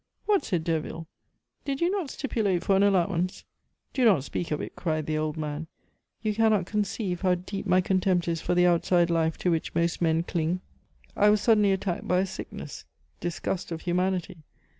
"What!" 0.25 0.43
said 0.43 0.63
Derville. 0.63 1.07
"Did 1.63 1.79
you 1.79 1.91
not 1.91 2.09
stipulate 2.09 2.63
for 2.63 2.75
an 2.75 2.81
allowance?" 2.81 3.43
"Do 3.93 4.03
not 4.03 4.23
speak 4.23 4.49
of 4.49 4.59
it!" 4.59 4.75
cried 4.75 5.05
the 5.05 5.15
old 5.19 5.37
man. 5.37 5.67
"You 6.23 6.33
cannot 6.33 6.65
conceive 6.65 7.21
how 7.21 7.35
deep 7.35 7.67
my 7.67 7.81
contempt 7.81 8.27
is 8.27 8.41
for 8.41 8.55
the 8.55 8.65
outside 8.65 9.11
life 9.11 9.37
to 9.37 9.51
which 9.51 9.75
most 9.75 10.01
men 10.01 10.23
cling. 10.23 10.61
I 11.15 11.29
was 11.29 11.39
suddenly 11.39 11.71
attacked 11.71 12.07
by 12.07 12.17
a 12.21 12.25
sickness 12.25 12.85
disgust 13.19 13.71
of 13.71 13.81
humanity. 13.81 14.37